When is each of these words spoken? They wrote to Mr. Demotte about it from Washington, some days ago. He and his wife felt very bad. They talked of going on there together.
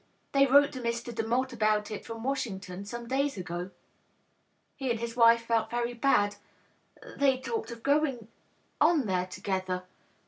They 0.31 0.47
wrote 0.47 0.71
to 0.71 0.81
Mr. 0.81 1.13
Demotte 1.13 1.53
about 1.53 1.91
it 1.91 2.03
from 2.07 2.23
Washington, 2.23 2.85
some 2.85 3.07
days 3.07 3.37
ago. 3.37 3.69
He 4.75 4.89
and 4.89 4.99
his 4.99 5.15
wife 5.15 5.43
felt 5.45 5.69
very 5.69 5.93
bad. 5.93 6.37
They 7.17 7.37
talked 7.39 7.69
of 7.69 7.83
going 7.83 8.27
on 8.81 9.05
there 9.05 9.27
together. 9.27 9.83